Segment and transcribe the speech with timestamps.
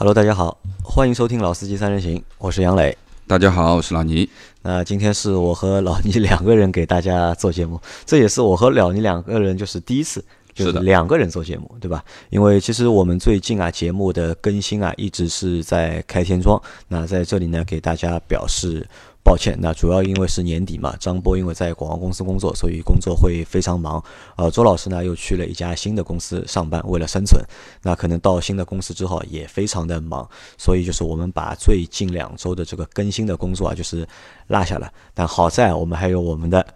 [0.00, 2.96] Hello，大家好，欢迎收听《老司机三人行》，我是杨磊。
[3.26, 4.26] 大家好，我是老倪。
[4.62, 10.24] 那今天是我和老倪两个人给大家做节目，这也是我和老倪两个人就是第一次，
[10.54, 12.02] 就是两个人做节目，对吧？
[12.30, 16.58] 因为其实我们最近啊节目的更新啊一直是在开天窗，
[16.88, 18.88] 那在这里呢给大家表示。
[19.22, 24.02] 抱歉，那主要因为是年底嘛，张波因为在广告公司工作，所以工作会非常忙。
[24.36, 27.40] 呃，周老师呢又去了一家新的公司上班，为了生存，
[27.82, 34.08] 那可能到新的公司之后也非常的忙，所以就是我们把最近两周的这个更新的工作啊，就是
[34.48, 34.90] 落下了。
[35.14, 36.66] 但好在我们还有我们的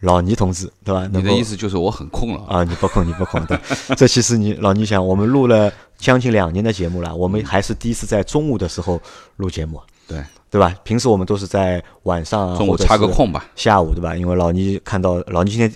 [0.00, 1.08] 老倪同志，对吧？
[1.10, 2.62] 你的意思就是我很空了啊？
[2.62, 3.58] 你不空，你不空的。
[3.96, 9.00] 这其实你老倪想，我们录了将近两年的节目了，我们还是第一次在中午的时候
[9.36, 9.80] 录节目。
[10.06, 10.22] 对。
[10.54, 10.72] 对吧？
[10.84, 14.14] 平时我们都是在晚上，中午插个空吧，下午对吧？
[14.14, 15.68] 因为老倪看到老倪今天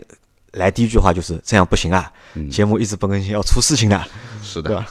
[0.53, 2.13] 来第一句话就是这样不行啊，
[2.49, 4.01] 节目一直不更新要出事情的，
[4.41, 4.87] 是的，对吧？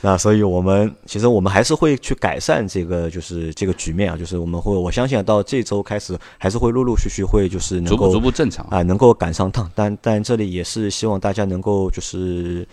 [0.00, 12.64] 那所以我们其实我们还是会去改善这个就是这个局面啊，就是我们会我相信到这周开始还是会陆陆续续会就是能够逐步逐步正常啊，能够赶上趟，但但这里也是希望大家能够就是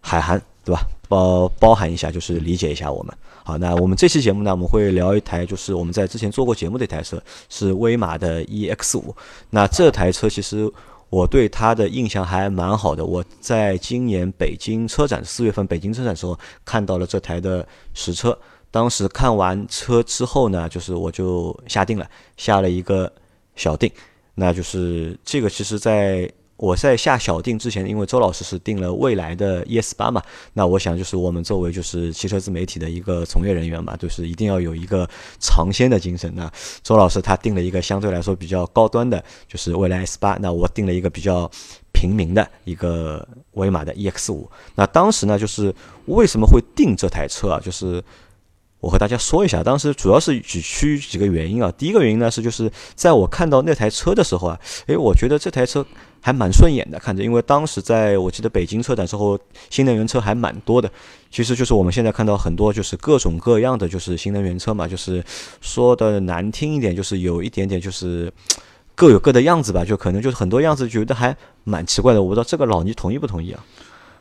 [0.00, 0.86] 海涵对吧？
[1.08, 3.14] 包包含一下就是理解一下我们。
[3.44, 9.14] 好，那我们这期节目呢，我们会聊一台，就是我们在之前做过节目的一台车，是威马的 EX 五。
[9.50, 10.70] 那这台车其实
[11.10, 13.04] 我对它的印象还蛮好的。
[13.04, 18.38] 我在今年北京车展四月份北京车展的时候看到了这台的实车，
[18.70, 23.12] 当时看完车之后呢，就是我就下定了，下了一个
[23.56, 23.90] 小定。
[24.36, 26.30] 那就是这个，其实在。
[26.62, 35.04] 我在下小定之前，因为周老师是定了未来的 ES 八嘛，那我想就是我们作为就是汽车自媒体的一个从业人员嘛，就是一定要有一个
[35.40, 36.32] 尝鲜的精神。
[36.36, 36.48] 那
[36.84, 41.50] 周老师他定了一个相对来说比较高端的，就是未来 S 八，那我定了一个比较
[41.92, 44.48] 平民的一个威马的 EX 五。
[44.76, 45.74] 那当时呢，就是
[46.06, 47.58] 为什么会定这台车啊？
[47.58, 48.00] 就是
[48.78, 51.72] 我和大家说一下，当时主要是几区几个原因啊。
[51.76, 55.84] 第一个原因呢是就是在我看到那台车的时候啊，诶，我觉得这台车。
[56.24, 59.38] 还蛮顺眼的，看着，因为当时在我记得北京车展时候，
[59.68, 60.88] 新能源车还蛮多的。
[61.32, 65.22] 其实就是我们现在看到很多就是各种各样的就是新能源车嘛，就是
[65.60, 68.32] 说的难听一点，就是有一点点就是
[68.94, 72.22] 各有各的样子吧，就可能就是很多样子觉得还蛮奇怪的。
[72.22, 73.64] 我不知道这个老倪同意不同意啊？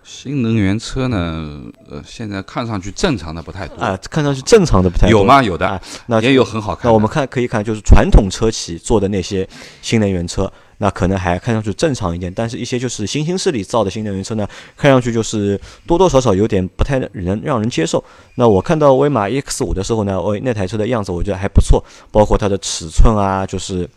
[0.04, 5.44] 新能源车呢，呃，现在看上去正常的不太多啊，看上去正常的不太多有吗？
[5.44, 6.90] 有的，那也有很好看。
[6.90, 9.48] 那我们看可以看，就是传统车企做的那些
[9.84, 10.52] 新能源车。
[10.82, 18.04] 那可能还看上去正常一点，但是一些就是新兴势力造的新能源车呢，看上去就是多多少少有点不太能让人接受。
[18.34, 23.88] 那我看到威马 EX 五的时候呢，我那台车的样子我觉得还不错，包括它的尺寸啊，就是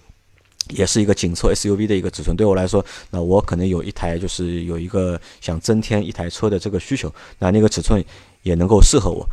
[0.77, 2.37] 也是一个紧凑 SUV 的一个尺寸。
[2.37, 8.05] 对我来说，那我可能有一台就是有一个想增添一台车的这个需求，那那个尺寸
[8.43, 9.27] 也能够适合我。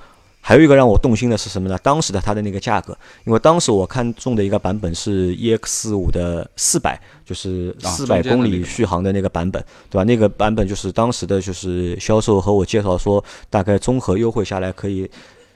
[0.43, 1.77] 还有一个让我动心的是什么呢？
[1.83, 10.03] 当时的它的那个价格，因为当时我看中的一个版本是 EX 五的四百，就是四百公里续航的那个版本，对吧？
[10.03, 15.09] 那个版本就是当时的就是销售和我介绍说，大概综合优惠下来可以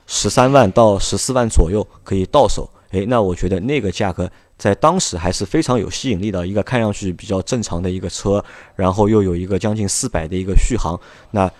[0.05, 2.69] 十三万到十四万左右可以到手。
[2.91, 8.41] 诶，那我觉得那个价格在当时还是非常有吸引力的，一个看上去比较正常的一个车，
[8.75, 10.99] 然后又有一个将近四百的一个续航，
[11.31, 11.51] 那。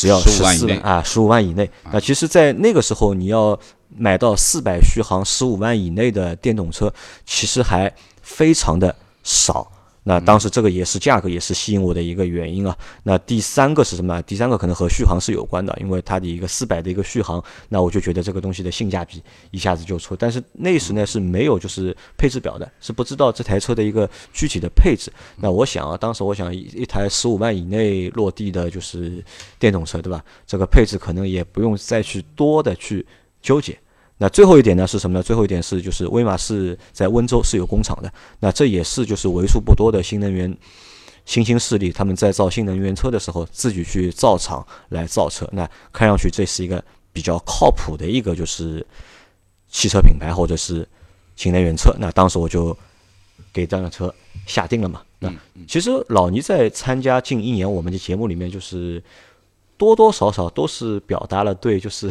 [0.00, 1.68] 只要十四万啊，十五万以内。
[1.92, 3.58] 那其实，在那个时候，你要
[3.96, 6.92] 买到四百续航、十五万以内的电动车，
[7.26, 7.92] 其实还
[8.22, 8.94] 非常的
[9.24, 9.70] 少。
[10.08, 12.74] 那当时这个也是价格，也是吸引我的一个原因啊。
[13.02, 14.22] 那第三个是什么？
[14.22, 20.16] 第三个可能和续航是有关的，因为它的一个四百的一个续航，那我就觉得这个东西的性价比一下子就出。
[20.16, 25.12] 但是那时呢是没有就是配置表的，是不知道这台车的一个具体的配置。
[25.36, 29.22] 那我想啊，当时我想一台十五万以内落地的就是
[29.58, 30.24] 电动车，对吧？
[30.46, 33.04] 这个配置可能也不用再去多的去
[33.42, 33.78] 纠结。
[34.20, 35.22] 那最后一点呢是什么呢？
[35.22, 40.52] 最后一点是就是威马是在温州是有工厂的，那这也是就是为数不多的新能源
[41.24, 45.48] 新兴势力，他们在造新能源车的时候自己去造厂来造车。
[45.52, 48.84] 那看上去这是一个比较靠谱的一个就是
[49.68, 50.84] 汽车品牌或者是
[51.36, 51.94] 新能源车。
[52.00, 52.76] 那当时我就
[53.52, 54.12] 给这辆车
[54.46, 55.00] 下定了嘛。
[55.20, 55.32] 那
[55.68, 59.00] 其实老倪在参加近一年我们的节目里面，就是
[59.76, 62.10] 多多少少都是表达了对就是。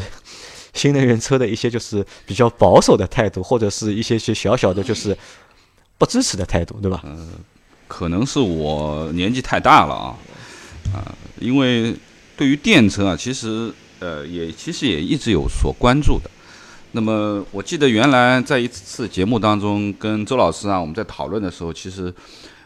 [0.77, 5.17] 新能源车的一些就是比较保守的态度，或者是一些些小小的，就是
[5.97, 7.01] 不支持的态度，对吧？
[7.03, 7.31] 嗯，
[7.87, 10.15] 可能是我年纪太大了啊，
[10.93, 11.95] 啊，因为
[12.37, 16.29] 对于电车啊，其实呃也其实也一直有所关注的。
[16.91, 22.13] 那么我记得原来在一次节目当中跟周老师啊，我们在讨论的时候，其实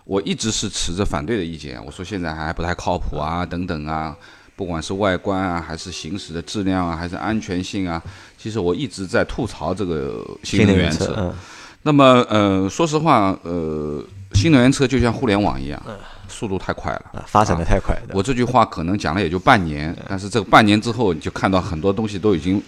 [0.04, 4.16] 我一直是持着反对的意见，我说现在还不太靠谱啊，等等啊。
[4.62, 8.00] 不管是外观啊，还是行驶的质量啊，还是安全性啊，
[8.38, 11.16] 其实我一直在吐槽这个新能源车。
[11.18, 11.34] 嗯，
[11.82, 15.82] 那么呃，说实话，呃，新能源车就像互联网一样，
[16.28, 17.98] 速度太快了，啊，发展的太快。
[18.14, 22.62] 我这句话可能讲了也就半年，但是这个半年之后，你就看到很多东西都已经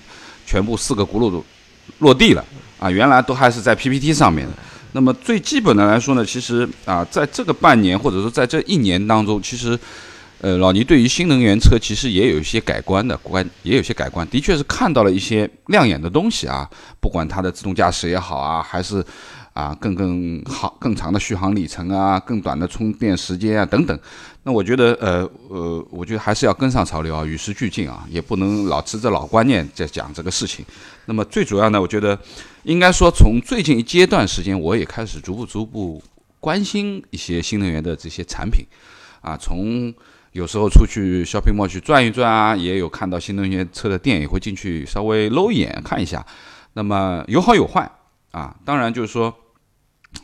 [0.48, 1.46] 全部四个轱辘都
[2.00, 2.44] 落地了
[2.80, 4.54] 啊，原来都还是在 PPT 上面的。
[4.94, 9.78] 那么最基本的来说呢，其实啊，在这个半年或者说在这一年当中，其实，
[10.44, 16.70] 呃，老倪对于新能源车其实也有一些改观的观，也有些改观，的确是看到了一些亮眼的东西啊，
[17.00, 19.02] 不管它的自动驾驶也好啊，还是
[19.54, 23.98] 啊更更好更长的续航里程啊，更短的充电时间啊等等。
[24.44, 30.66] 那我觉得，呃呃，我觉得还是要跟上潮流啊，与时俱进啊，也不能老持着老观念在讲这个事情。
[31.06, 32.20] 那么最主要呢，我觉得
[32.64, 36.04] 应该说，从最近一阶段时间，我也开始逐步逐步
[36.42, 38.66] 关心一些新能源的这些产品
[39.22, 39.38] 啊。
[39.38, 39.94] 从
[40.34, 46.24] 有时候出去 shopping mall 去转一转啊，也有看到新能源车的店，也会进去稍微搂一眼看一下。
[46.74, 47.90] 那么有好有坏
[48.32, 49.34] 啊，当然就是说，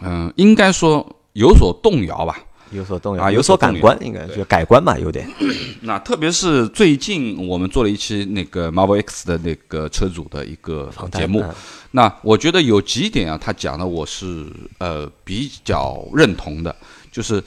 [0.02, 2.38] 嗯，应该说有所动摇吧。
[2.72, 5.28] 有所动摇啊，有所改观，应该就改观嘛，有点。
[5.82, 11.44] 那特别是最近我们做了一期那个 Marvel X 的那个车主的一个节目，
[11.92, 14.46] 那我觉得有几点啊，他讲的我是
[14.78, 16.76] 呃比较认同的，
[17.12, 17.44] 就是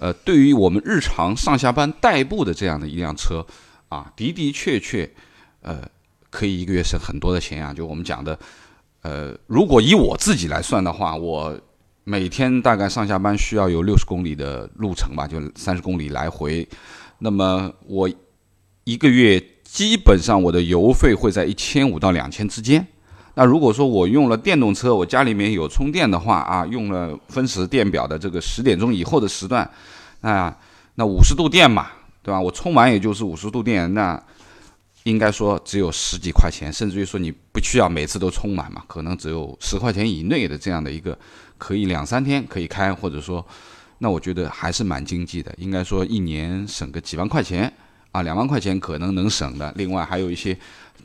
[0.00, 3.46] 呃对于我们日常上下班代步的这样的一辆车
[3.88, 5.08] 啊，的的确确
[5.62, 5.80] 呃
[6.30, 7.72] 可以一个月省很多的钱啊。
[7.72, 8.36] 就我们讲的，
[9.02, 11.56] 呃，如果以我自己来算的话，我。
[12.02, 16.66] 每天大概上下班需要有六十公里的路程吧，就三十公里来回。
[17.18, 18.10] 那么我
[18.84, 22.84] 一个月基本上我的油费会在一千五到两千之间。
[23.40, 29.66] 那如果说我用了电动车，我家里面有充电的话啊，用了分时电表的这个十点钟以后的时段，
[30.20, 30.54] 啊，
[30.96, 31.86] 那五十度电嘛，
[32.22, 32.38] 对吧？
[32.38, 34.22] 我充完也就是五十度电，那
[35.04, 41.16] 应该说只有十几块钱，甚至于说你不需要每次都充满嘛，可能只有十块钱以内的这样的一个。
[41.56, 43.42] 可以两三天可以开，或者说，
[44.00, 45.50] 那我觉得还是蛮经济的。
[45.56, 47.72] 应该说一年省个几万块钱
[48.12, 49.72] 啊，两万块钱可能能省的。
[49.76, 50.54] 另外还有一些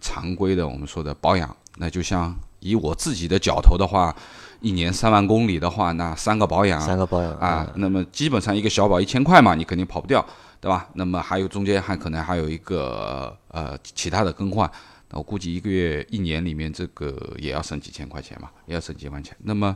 [0.02, 4.16] 常规的我们说的保养，那就像以我自己的脚头的话，
[4.62, 10.26] 一年三万公里的话，那三个保养，三个保养啊，那么基本上一个小保一千块嘛，你肯定跑不掉，
[10.60, 10.88] 对吧？
[10.94, 14.70] 那么还有中间还可能还有一个呃其他的更换，
[15.10, 19.36] 那我估计一个月一年里面这个也要省几千块钱嘛，也要省几万钱。
[19.44, 19.76] 那么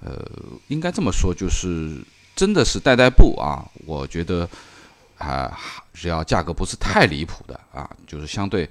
[0.00, 0.24] 呃，
[0.68, 2.02] 应该这么说，就是
[2.34, 3.64] 真的是代代步啊。
[3.86, 4.48] 我觉得
[5.18, 5.56] 啊，
[5.92, 8.68] 只要价格不是太离谱的啊，就是相对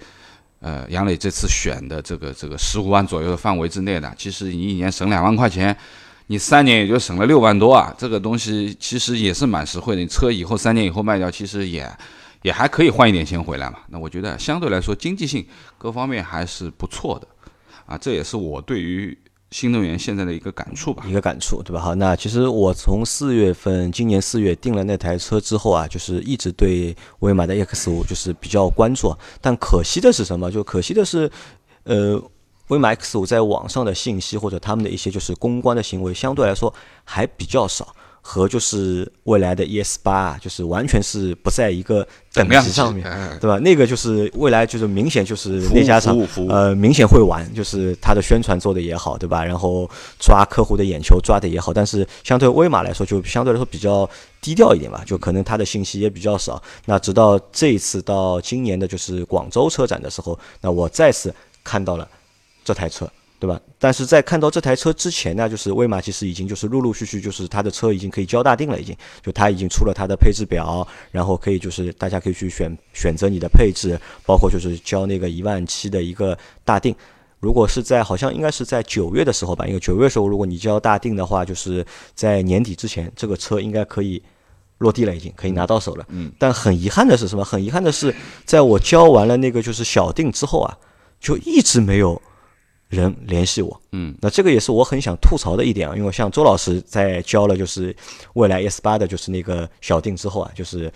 [0.61, 5.75] 呃，杨磊这次选的这个这个十五万左右的范围之内的，其实你一年省两万块钱，
[6.27, 7.93] 你三年也就省了六万多啊。
[7.97, 10.01] 这个东西其实也是蛮实惠的。
[10.01, 11.91] 你车以后三年以后卖掉，其实也
[12.43, 13.79] 也还可以换一点钱回来嘛。
[13.89, 15.45] 那我觉得相对来说经济性
[15.77, 17.27] 各方面还是不错的
[17.85, 17.97] 啊。
[17.97, 19.17] 这也是我对于。
[19.51, 21.81] 新能源现在的一个感触吧，一个感触，对吧？
[21.81, 29.13] 好，那其实我从四月份，今年四月订了那台车之后啊，就是一直对威马的 X 五就是比较关注。
[29.42, 30.50] 但可惜的是什么？
[30.50, 31.30] 就可惜的是，
[31.83, 32.21] 呃，
[32.69, 36.74] 威马 X 五在网上的信息或者他们的一些就是公关的行为，相对来说
[37.04, 37.94] 还比较少。
[38.21, 43.03] 和就是未来的 ES 八，就是完全是不在一个等级上面，
[43.39, 43.57] 对吧？
[43.59, 46.15] 那个就是未来就是明显就是那家厂，
[46.47, 49.44] 呃，明显会玩，就是它的宣传做的也好，对吧？
[49.44, 54.07] 然后抓客户的眼球抓的也好，但是相对威马来说，就相对来说比较
[54.40, 56.61] 低调一点吧，就可能它的信息也比较少。
[56.85, 62.07] 那直到这一次到今年的就是广州车展的时候，那我再次看到了
[62.63, 63.11] 这台车。
[63.42, 63.60] 对吧？
[63.80, 76.95] 但是在看到这台车之前呢，就是威马其实已经就是陆陆续续就是它的车已经可以交大定了，已经就它已经出了它的配置表，然后可以就是大家可以去选选择你的配置，包括就是交那个一万七的一个大定。
[77.40, 81.83] 如果是在好像应该是在九月的时候吧，因为九月时候如果你交大定的话，就是
[82.14, 84.21] 在年底之前这个车应该可以
[84.78, 86.06] 落地了，已经可以拿到手了。
[86.10, 86.31] 嗯。
[86.38, 87.44] 但很遗憾的是什么？
[87.44, 88.14] 很遗憾的是，
[88.45, 90.78] 在我交完了那个就是小定之后啊，
[91.19, 92.21] 就一直没有。
[92.92, 97.95] 人联系我，嗯，那这个也是我很想吐槽的一点啊，因为像周老师在交了就是
[98.33, 100.92] 未来 S 八的就是那个小定之后啊，就是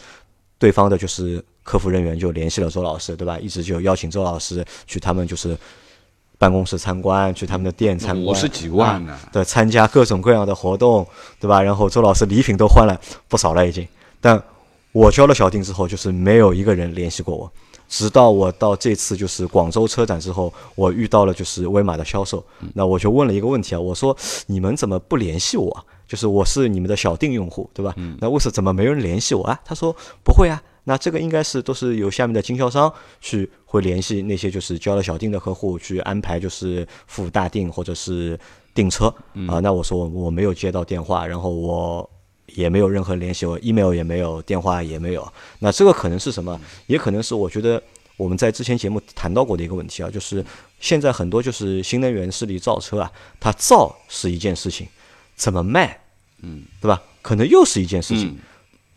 [0.59, 3.39] 对方的就是客服人员就联系了周老师，对吧？
[3.39, 5.57] 一直就邀请周老师去他们就是
[6.37, 11.07] 办公室参观，去他们的店参观，五十几万呢，对，参加各种各样的活动，
[11.39, 11.61] 对吧？
[11.61, 12.99] 然后周老师礼品都换了
[13.29, 13.87] 不少了已经，
[14.19, 14.43] 但
[14.91, 17.49] 我交了小定之后，就是没有一个人联系过我。
[17.87, 24.15] 直到我到这次就是广州车展之后，我遇到了就是威马的销售，那我就问了一个问题啊，我说
[24.47, 25.85] 你们怎么不联系我？
[26.07, 27.95] 就是我是你们的小定用户，对吧？
[28.19, 29.59] 那为什么怎么没人联系我啊？
[29.65, 29.91] 他说
[30.23, 38.39] 不会啊，那这个应该是都是由下面的经销商去会联系那些就是交了小定的客户去安排，就是付大定或者是
[38.75, 39.07] 订车
[39.47, 39.59] 啊。
[39.61, 42.07] 那我说我我没有接到电话，然后我
[42.47, 45.27] 也没有任何联系，我 email 也没有，电话也没有。
[45.59, 46.59] 那这个可能是什么？
[46.87, 47.81] 也可能是我觉得
[48.17, 50.43] 我们在之前节目谈到过的一个问题啊，就是
[50.79, 54.87] 现在很多就是新能源势力造车啊，它造是一件事情，
[55.35, 55.99] 怎么卖，
[56.41, 57.01] 嗯，对吧？
[57.21, 58.37] 可能又是一件事情，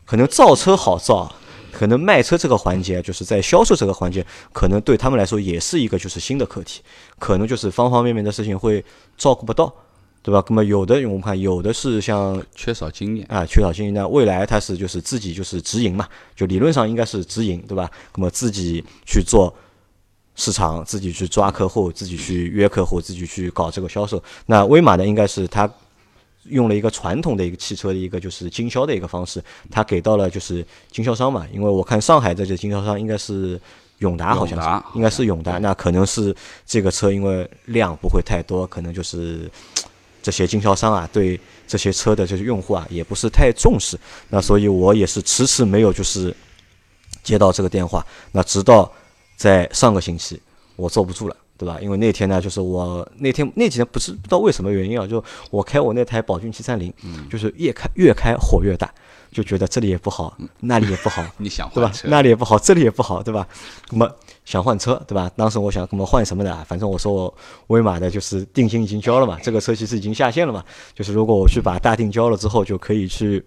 [0.05, 1.33] 可能造车好造。
[1.71, 6.81] 可能卖车这个环节，就是在销售这个环节，可能对他们来说也是一个就是新的课题，
[7.19, 8.85] 可能就是方方面面的事情会
[9.19, 9.73] 照顾不到，
[10.23, 10.45] 对吧？
[10.49, 13.95] 那么有的我们看，有的是像缺少经验啊，缺少经验。
[13.95, 17.91] 那未来他是就是自己就是直营嘛，就理论上应该是直营，对吧？
[18.17, 19.55] 那么自己去做
[20.35, 24.23] 市场，自己去抓客户，自己去约客户，自己去搞这个销售。
[24.47, 25.71] 那威马呢，应该是他。
[26.45, 33.61] 用了一个传统的一个汽车的一个就是经销的一个方式，他给到了就是经销商嘛，因为我看上海的这经销商应该是
[33.99, 36.35] 永达，好像是应该是永达，那可能是
[36.65, 39.51] 这个车因为量不会太多，可能就是
[40.29, 46.37] 这些经销商啊对这些车的这些用户啊也不是太重视，那所以我也是迟迟没有就是
[47.23, 48.93] 接到这个电话，那直到
[49.37, 50.39] 在上个星期
[50.77, 51.37] 我坐不住了。
[51.61, 51.77] 对吧？
[51.83, 56.95] 因为那天呢，就是我那天那几天不是不知道为什么原因啊，就我开我那台宝骏七三零，
[57.29, 58.89] 就是越开越开火越大，
[59.33, 61.91] 就觉得这里也不好，那里也不好， 你想对吧？
[62.05, 63.45] 那里也不好，这里也不好，对吧？
[63.91, 64.09] 那么
[64.49, 65.31] 想换车，对吧？
[65.37, 66.65] 当时我想，那么换什么的？
[66.65, 67.35] 反正我说我
[67.67, 70.65] 威马的，就是定金已经交了嘛，这个车其实已经下线了嘛，
[70.95, 73.45] 就是如果我去把大定交了之后，就可以去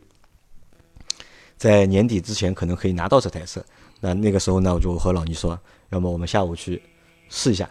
[1.57, 3.65] 在年底之前可能可以拿到这台车。
[3.99, 6.79] 那那个时候呢，我就和老倪说，要么我们下午去
[7.29, 7.67] 试一下。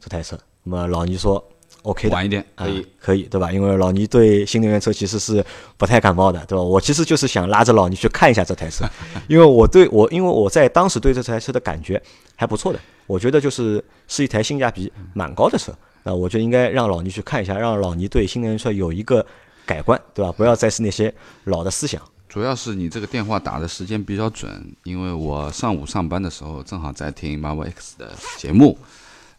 [0.00, 1.44] 这台车，那么老倪说
[1.82, 3.50] OK 的，晚一点可以，可以，对吧？
[3.50, 5.44] 因为老倪对新能源车其实是
[5.78, 6.62] 不太感冒的，对吧？
[6.62, 8.84] 我其实就是想拉着老倪去看一下这台车，
[9.28, 12.00] 因为我对我，因为我在当时对这台车的感觉
[12.36, 15.72] 还不错的，我觉得就是是一台性价比蛮高的车，
[16.02, 19.24] 那我就应该让老倪去看一下，让老倪对新能源车有一个
[19.64, 20.30] 改观，对吧？
[20.32, 21.12] 不要再是那些
[21.44, 22.00] 老的思想。
[22.28, 28.78] 主要是你这个电话打的时间比较准，因为我上午上班的时候正好在听 Marvel X 的节目。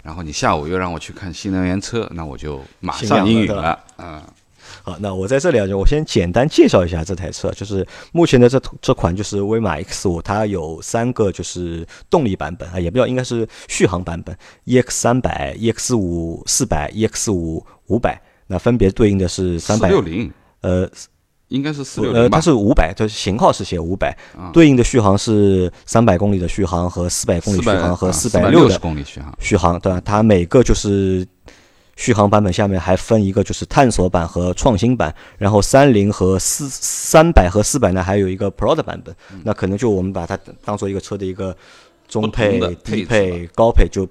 [0.04, 3.80] 然后你下午又让我去看新能源车，那我就马上应允了。
[3.98, 4.22] 嗯，
[4.84, 20.32] 好，那我在这里啊，就我先简单介绍一下这台车，就是目前的这这款就是威马 X 五，它有三个就是动力版本啊，也不叫应该是续航版本，EX 三百、EX 五四百、EX 五五百，那分别对应的是三百六零，
[20.62, 20.90] 呃。
[21.52, 24.18] 应该是四六零呃，它是五百，它型号是写五百，
[24.54, 30.02] 对应的续航是三百公里的续航和四百公里续航和四百六十公里续航，续航对吧？
[30.06, 31.28] 它每个就是
[31.98, 41.54] 续航版本下面还分一个就是探索版和创新版，然后三零和四三百和四百呢还有一个 Pro 的版本，那可能就我们把它当做一个车的一个
[42.08, 44.08] 中配、低配、高配就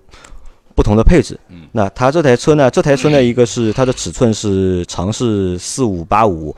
[0.75, 1.41] 不同的配置。
[1.73, 6.55] 那它这台车呢，这台车呢一个是它的尺寸是长是四五八五。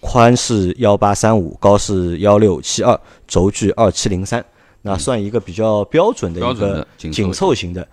[0.00, 4.44] 宽是幺八三五，高是幺六七二，轴距二七零三，
[4.82, 7.86] 那算一个比较标准的一个紧凑型的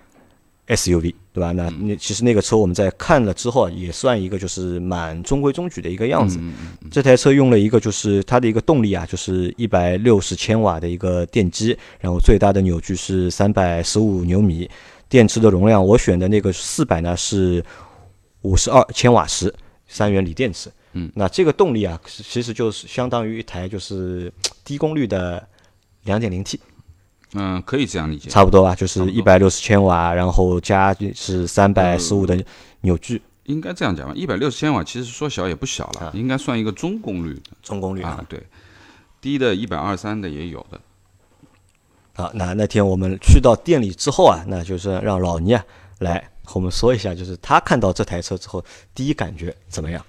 [0.68, 1.52] SUV，对吧？
[1.52, 6.40] 那那其实那个车我们在看了之后，也算一个就是蛮中规中矩的一个样子。
[6.92, 14.70] 这台车用了一个就是它的一个动力啊，就是一百六十千瓦的一个电机，然后最大的扭矩是三百十五牛米，
[15.10, 17.64] 电池的容量我选的那个四百呢是
[18.42, 19.54] 五十二千瓦时，
[19.88, 20.72] 三元锂电池。
[20.98, 24.32] 嗯，那这个动力啊，其实就是相当于一台就是
[24.64, 25.46] 低功率的
[26.04, 26.60] 两点零 T。
[27.34, 28.30] 嗯，可以这样理解。
[28.30, 32.42] 差不多吧，就是一百六十千瓦，然后加是三百十五的
[32.82, 33.22] 扭矩。
[33.44, 37.52] 应该这样讲吧，一百六十千瓦其实说小也不小了，应该算一个中功率的。
[37.62, 38.42] 中功率啊，对，
[39.20, 40.80] 低的一百二三的也有的。
[42.14, 45.62] 好，那那天我们去到店里之后啊，那就是让老倪啊
[46.00, 50.02] 来和我们说一下，就是他看到这台车之后第一感觉怎么样？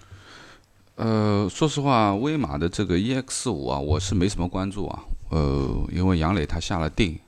[0.97, 5.05] 呃，说实话，威马的这个 EX 五啊，我是没什么关注啊。
[5.29, 7.19] 呃，因为杨磊他下了定，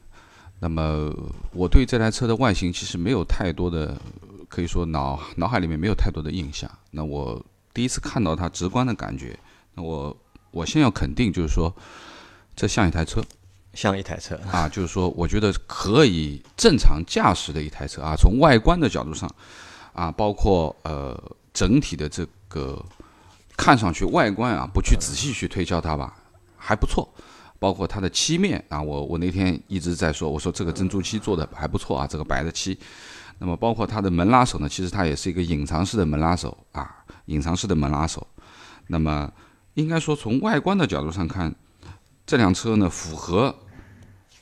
[0.58, 1.14] 那么
[1.52, 3.94] 我对这台车的外形其实没有太多的，
[4.48, 6.70] 可以说脑脑海里面没有太多的印象。
[6.92, 7.44] 那我
[7.74, 9.38] 第一次看到它直观的感觉，
[9.74, 10.16] 那我
[10.50, 11.70] 我先要肯定，就是说
[12.56, 13.22] 这像一台车，
[13.74, 18.14] 像一台车啊，就是说我觉得可以正常驾驶的一台车啊。
[18.16, 19.30] 从外观的角度上
[19.92, 21.22] 啊，包括呃
[21.52, 22.82] 整体的这个。
[23.58, 26.16] 看上去外观啊，不去仔细去推敲它吧，
[26.56, 27.06] 还不错。
[27.58, 32.78] 包括它的漆面啊，我我那天一直在说，我说这个珍珠漆做的还不错啊，这个白的漆。
[33.40, 36.88] 那么包括它的门拉手呢，其实它也是一个隐藏式的门拉手啊，
[37.24, 38.24] 隐藏式的门拉手。
[38.86, 39.28] 那么
[39.74, 41.52] 应该说从外观的角度上看，
[42.24, 43.52] 这辆车呢符合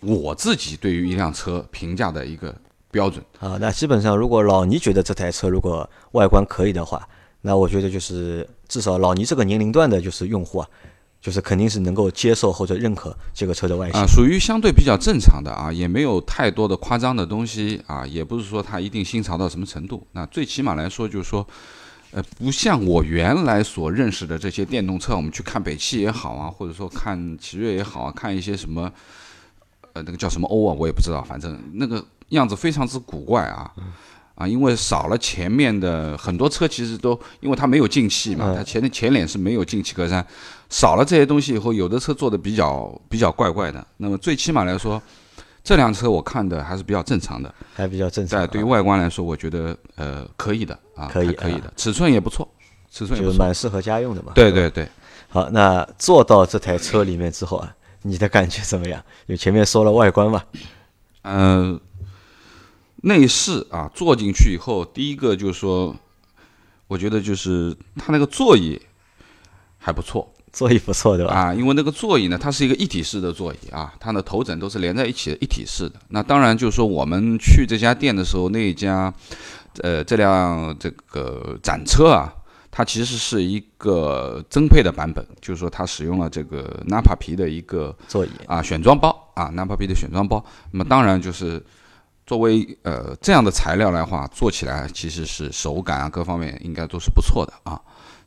[0.00, 2.54] 我自己对于一辆车评价的一个
[2.90, 3.24] 标准。
[3.40, 7.08] 啊，那基本上如果老倪觉得这台车如果外观可以的话，
[7.40, 10.68] 那我觉得就是至少老倪这个年龄段的就是用户啊，
[11.20, 20.06] 就是肯定是能够接受或者认可这个车的外形啊，属于相对比较正常的啊，也没有太多的夸张的东西啊，也不是说它一定新潮到什么程度。
[20.12, 21.46] 那最起码来说，就是说，
[22.12, 28.92] 呃，不像我原来所认识的这些电动车，我们去看北汽也好啊，或者说看奇瑞也好啊，看一些什么，
[29.92, 33.72] 呃，那个叫什么欧啊，我也不知道，反正那个样子非常之古怪啊。
[34.36, 40.22] 啊，因为少了前面的很多车，其实都因为它没有进气嘛，它前的前脸是没有进气格栅，
[40.68, 43.84] 少了这些东西以后，有的车做的比较比较怪怪的。
[43.96, 45.02] 那么最起码来说，
[45.64, 48.38] 这辆车我看的还是比较正常的，还比较正常。
[48.38, 52.46] 在对于外观来说，我觉得呃可以的啊，可以可以的，尺寸也不错，
[52.90, 54.32] 尺寸也就不错，蛮适合家用的嘛。
[54.34, 54.86] 对对对。
[55.28, 59.02] 好，那坐到这台车里面之后啊，你的感觉怎么样？
[59.26, 60.44] 就前面说了外观嘛，
[61.22, 61.80] 嗯。
[63.02, 65.94] 内饰啊，坐进去以后，第一个就是说，
[66.88, 68.80] 我觉得就是它那个座椅
[69.78, 71.32] 还不错，座椅不错对吧？
[71.34, 76.00] 啊，因为那个座椅呢，它是一个一体式的座椅啊，它的头枕都是连在一起的一体式的。
[76.08, 79.12] 那当然就是说，我们去这家店的时候，那家
[79.82, 82.32] 呃这辆这个展车啊，
[82.70, 90.44] 它其实是一个增配的版本，就是说它使用了这个纳帕皮的一个座椅啊选装包啊，纳帕皮的选装包。
[90.72, 91.62] 那么当然就是。
[92.26, 97.80] 作为呃这样的材料来话，做起来其实是手感啊各方面应该都是不错的啊。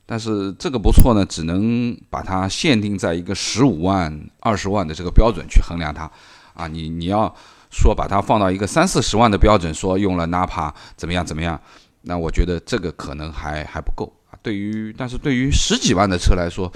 [0.05, 6.09] 但是这个不错呢，只能把它限定在一个十五万、二十万的这个标准去衡量它
[6.53, 6.65] 啊。
[6.67, 7.31] 你你要
[7.69, 11.61] 说把它放到一个三四十万的标准，说用了纳帕怎么样怎么样，
[12.01, 14.39] 那我觉得这个可能还还不够啊。
[14.41, 16.71] 对于但是对于十几万的车来说，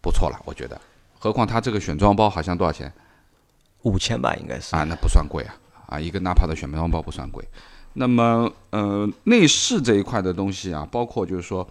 [0.00, 0.80] 不错了，我觉得。
[1.18, 2.92] 何况它这个选装包好像多少钱？
[3.82, 5.56] 五千吧，应该是啊，那不算贵啊。
[5.88, 7.42] 啊，一个纳帕的选装包不算贵，
[7.94, 11.66] 那么呃，内饰这一块的东西啊，包括就是说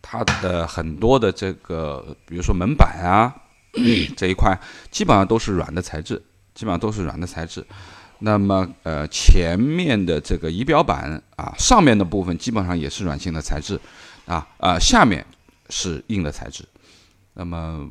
[0.00, 3.34] 它的很多的这个，比如说门板啊
[4.16, 4.56] 这一块，
[4.90, 6.22] 基本上都是软的材质，
[6.54, 7.66] 基本上都是软的材质。
[8.20, 13.78] 那么呃，前面的这个仪表板啊，上面的部分基本上也是软性的材质，
[14.26, 15.24] 啊啊，下面
[15.68, 16.64] 是硬的材质。
[17.34, 17.88] 那么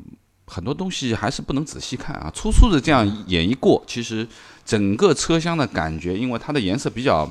[0.48, 4.26] 很多东西还是不能仔细看啊，粗粗的这样演一过，其实。
[4.68, 7.26] 整个车厢的感觉，因为它的颜色比较，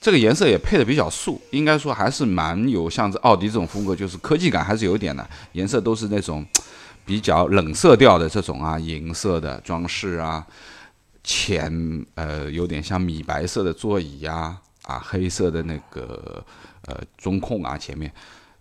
[0.00, 5.28] 这个颜色也配的比较素，应该说还是蛮有像这奥迪这种风格，就是科技感还是有点的。
[5.52, 6.42] 颜色都是那种
[7.04, 10.42] 比较冷色调的这种啊，银色的装饰啊，
[11.22, 11.70] 浅
[12.14, 16.42] 呃有点像米白色的座椅呀，啊黑色的那个
[16.86, 18.10] 呃中控啊，前面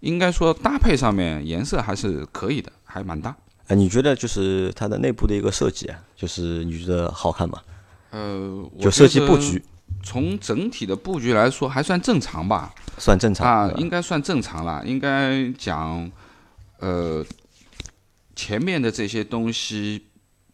[0.01, 3.33] 应该说搭配上面颜色还是可以的，还蛮搭。
[3.69, 7.61] 啊，你觉得就是它的内部的一个设计啊，就是你觉得好看吗？
[8.11, 9.63] 呃，就设计布局，
[10.03, 14.83] 从整体的布局来说还算正常吧，算正常啊，应该算正常了。
[14.83, 16.11] 应该讲，
[16.79, 17.23] 呃，
[18.35, 20.03] 前面的这些东西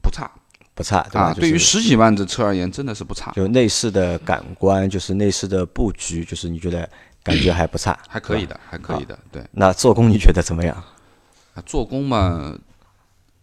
[0.02, 0.30] 不差，
[0.74, 1.34] 不差，对吧？
[1.34, 3.32] 对于十几万的车而言，真的是不差。
[3.32, 6.90] 就内饰的感官，就是内饰的布局，就是你觉得
[7.24, 9.18] 感觉还不差，还可以的，还可以的。
[9.32, 10.76] 对，那做工你觉得怎么样？
[11.54, 12.54] 啊，做工嘛，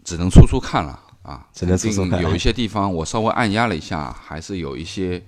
[0.05, 0.99] 只能处处看了。
[1.23, 5.23] 啊，肯定有一些地方我稍微按压了一下，还是有一些，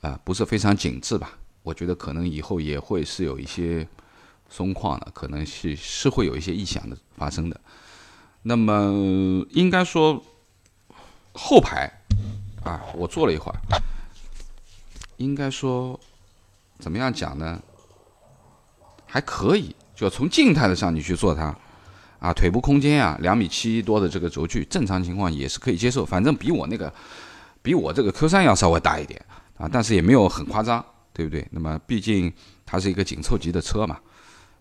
[0.00, 1.32] 啊，不是非常紧致吧？
[1.64, 3.84] 我觉得可能以后也会是有一些
[4.48, 7.60] 松旷的，可能是是会有一些异响的发生的。
[8.42, 10.22] 那么应该说
[11.32, 11.90] 后排
[12.62, 13.58] 啊，我坐了一会儿，
[15.16, 15.98] 应该说
[16.78, 17.60] 怎么样讲呢？
[19.04, 21.58] 还可以，就从静态的上你去做它。
[22.24, 26.90] 啊，腿部空间啊，两米七多的这个轴距，正常情况也是可以接受，反正比我那个，
[27.60, 29.22] 比我这个 Q 三要稍微大一点
[29.58, 30.82] 啊，但是也没有很夸张，
[31.12, 31.46] 对不对？
[31.50, 32.32] 那么毕竟
[32.64, 33.98] 它是一个紧凑级的车嘛，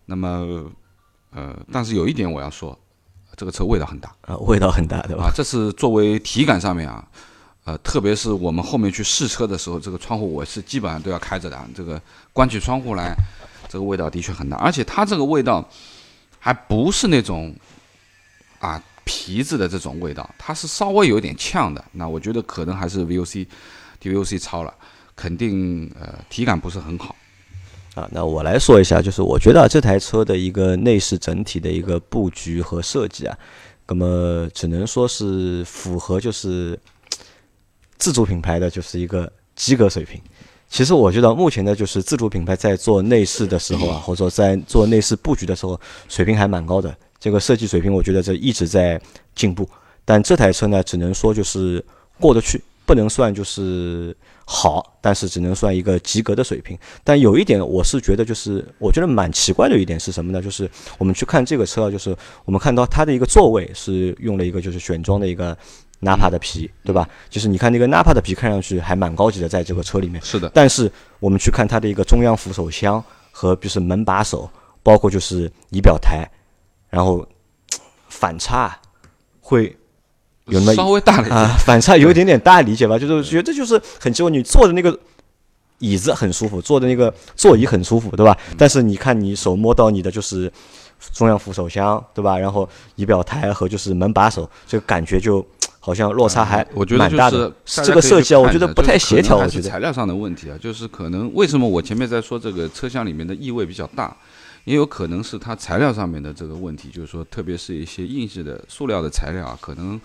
[0.07, 0.69] 那么
[1.31, 2.77] 呃，但是有一点我要说，
[3.37, 5.27] 这个车味道很大啊，味道很大，对吧？
[5.27, 7.07] 啊，这是作为体感上面啊，
[7.63, 12.01] 呃，特别是我们后面去试车的时候，这个窗户我是基本上都要开着的，这个
[12.33, 13.15] 关起窗户来，
[13.69, 15.65] 这个味道的确很大，而且它这个味道。
[16.43, 17.55] 还不是那种
[18.59, 21.83] 啊皮子的这种味道，它是稍微有点呛的。
[21.93, 24.73] 那我觉得可能还是 VOC，DVOC 超了，
[25.15, 27.15] 肯定呃体感不是很好
[27.95, 28.09] 啊。
[28.11, 33.37] 那我来说一下，就是我觉得这台车的一个内饰整体的一个布局和设计啊，
[33.87, 36.77] 那么只能说是符合就是
[37.97, 40.21] 自主品牌的就是一个及格水平。
[40.73, 46.91] 其实我觉得目前的就是自主品牌在做内饰的时候啊，或者说在做内饰布局的时候，水平还蛮高的。
[47.19, 48.99] 这个设计水平，我觉得这一直在
[49.35, 49.69] 进步。
[50.03, 51.85] 但这台车呢，只能说就是
[52.19, 56.75] 过得去不能算就是好，但是只能算一个及格的水平。
[57.03, 60.41] 但有一点，我是觉得就是我觉得蛮奇怪的一点是什么呢？
[60.41, 65.55] 就是我们去看这个车，就是我们看到它的一个座位是用了一个就是选装的一个
[66.03, 67.07] 纳帕的皮，对吧？
[67.29, 70.21] 就是你看那个纳帕的皮看上去还蛮高级的，在这个车里面。
[70.21, 70.51] 是的。
[70.53, 74.49] 但是我们去看它的一个中央扶手箱和就是门把手，
[74.83, 76.29] 包括就是仪表台，
[76.89, 77.27] 然后
[78.09, 78.77] 反差
[79.41, 79.75] 会。
[80.47, 82.99] 有那么稍微大了啊，反差有一点点大，理解吧？
[82.99, 84.99] 就是觉得就是很奇怪，你坐的那个
[85.79, 88.37] 椅子很舒服，坐的那个座椅很舒服，对吧？
[88.57, 90.51] 但是你看你手摸到你的就是
[91.11, 92.37] 中央扶手箱，对吧？
[92.37, 95.45] 然后仪表台和就是门把手，这个感觉就
[95.79, 97.51] 好像落差还我觉蛮大的。
[97.65, 99.37] 这个设计啊，我觉得不太协调。
[99.37, 104.15] 我觉得材料上的问题啊，就是可能为什么我前面在说这个车厢里面的异味比较大，
[104.63, 109.99] 也有可能是它材料上面的这个问题，就是说特别是一些硬质的塑料的材料啊，可能。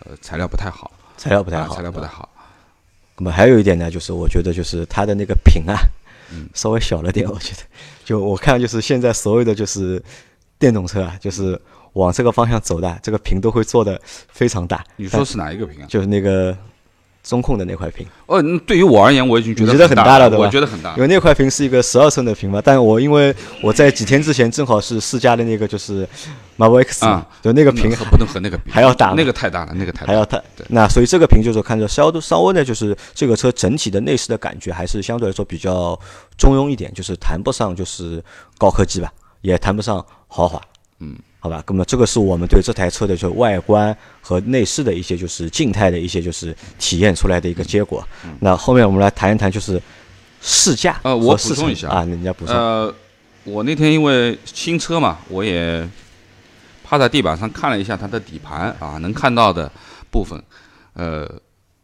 [0.00, 2.28] 呃，材料不太好，材料不太好，材料不太好。
[3.16, 5.78] 那么还有一点呢，就是我觉得就是它的那个屏啊，
[6.54, 7.26] 稍微小了点。
[7.30, 7.62] 我觉得，
[8.04, 10.02] 就我看就是现在所有的就是
[10.58, 11.60] 电动车啊，就是
[11.94, 14.84] 往这个方向走的，这个屏都会做的非常大。
[14.96, 15.86] 你说是哪一个屏啊？
[15.88, 16.56] 就是那个。
[17.24, 20.44] 中控的那块屏哦，对于我而言，我已经觉得很大了，对吧？
[20.44, 22.60] 我觉得很大，因为那块屏是一个十二寸的屏嘛。
[22.62, 26.06] 但我因为我在几天之前正好是试驾的那个就是
[26.58, 30.38] Marvel X 啊，就那个屏不能和那个比还要大，那个太大了，那个太大还要大。
[30.68, 35.98] 那所以这个屏就是看着稍都稍微呢，就是这个车整体的内饰的感觉还是相对来说比较
[36.36, 38.22] 中庸一点，就是谈不上就是
[38.58, 39.10] 高科技吧，
[39.40, 40.60] 也谈不上豪华。
[41.00, 41.16] 嗯。
[41.44, 48.02] 好吧，那么这个是我们对这台车的就外观和内饰的一些就是静态的一些就是体验出来的一个结果。
[48.40, 49.78] 那后面我们来谈一谈就是
[50.40, 52.56] 试驾呃，我补充一下啊，人家补充。
[52.56, 52.94] 呃，
[53.44, 55.86] 我那天因为新车嘛，我也
[56.82, 59.70] 趴在地板上看了一下它的底盘啊，能看到的
[60.10, 60.42] 部分。
[60.94, 61.30] 呃，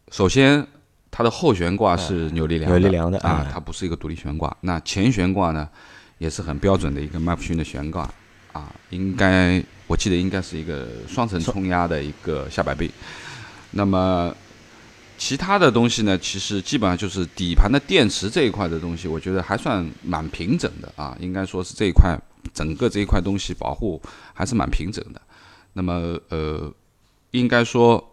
[0.09, 0.65] 首先
[1.11, 4.57] 它的后悬挂是扭力梁，扭力梁的啊，它不是一个独立悬挂。
[4.61, 5.69] 那前悬挂呢，
[6.17, 8.11] 也是很标准的一个麦弗逊的悬挂。
[8.53, 12.91] 啊，应该我记得应该是一个双层冲压的一个下摆臂。
[13.71, 14.35] 那么
[15.17, 21.15] 其他的东西呢，其实基本上就是底盘的电池这一块的东西，我觉得还算蛮平整的啊。
[21.19, 22.17] 应该说是这一块
[22.53, 24.01] 整个这一块东西保护
[24.33, 25.21] 还是蛮平整的。
[25.73, 26.73] 那么呃，
[27.31, 28.03] 应该说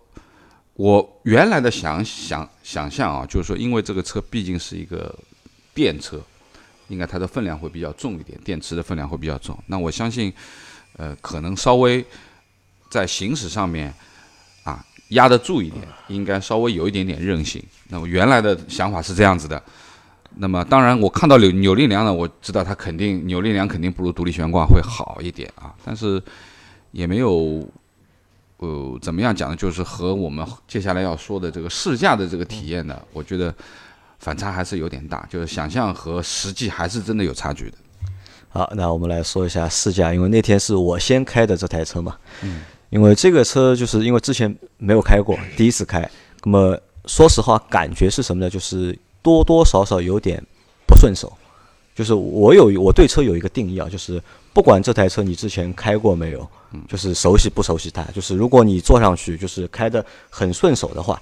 [0.74, 5.14] 我原来的想想想象啊，就是说因为这个车毕竟是一个
[5.74, 6.20] 电车。
[6.88, 9.56] 应该它的分量会比较重一点，电池的分量会比较重。
[9.66, 10.32] 那我相信，
[10.96, 12.04] 呃，可能稍微
[12.90, 13.92] 在行驶上面
[14.64, 17.62] 啊压得住一点，应该稍微有一点点韧性。
[17.88, 19.62] 那么原来的想法是这样子的。
[20.36, 25.74] 那么当然，我看到扭扭力梁呢，我知道它肯定扭力梁肯定不如独立悬挂会好一点啊。
[25.84, 26.22] 但是
[26.92, 27.66] 也没有
[28.58, 33.54] 呃怎么样讲呢，就是和我们接下来要说的这个试驾的这个体验呢，我觉得。
[34.18, 37.78] 反差还是有点大，就是想象和实际还是真的有差距的。
[38.50, 42.16] 好，那我们来说一下试驾，因为那天是我先开的这台车嘛。
[42.42, 42.62] 嗯。
[42.90, 46.10] 因为这个车就是因为之前没有开过，第一次开，
[46.42, 48.48] 那么说实话，感觉是什么呢？
[48.48, 50.42] 就是多多少少有点
[50.86, 51.30] 不顺手。
[51.94, 54.22] 就是我有我对车有一个定义啊，就是
[54.54, 56.48] 不管这台车你之前开过没有，
[56.88, 61.20] 就是熟悉不熟悉它，就是如果你坐上去就是开的很顺手的话，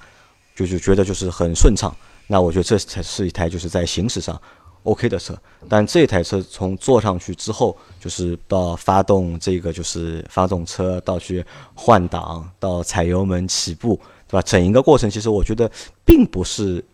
[0.54, 1.92] 就就觉得就是很顺畅。
[2.26, 4.40] 那我觉得这才是一台就是在行驶上
[4.82, 5.36] OK 的车，
[5.68, 14.42] 但这台车从坐上去之后，就是到发动这个就是发动车，到去换挡，到踩油门起步，对吧？
[14.42, 15.70] 整一个过程其实我觉得
[16.04, 16.84] 并不是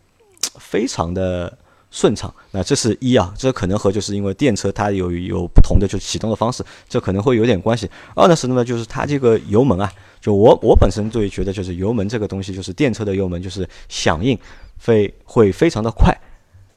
[0.59, 1.57] 非常的
[1.93, 2.35] 顺畅。
[2.51, 7.89] 那这是一啊，这可能和就是因为电车它有有不同的就启动的方式，这可能会有点关系。
[8.17, 8.65] 二呢是什么？
[8.65, 14.37] 就是它这个油门啊，就我我本身对觉得就是油门这个东西，就是电车的油门就是响应。
[14.79, 16.13] 非会非常的快，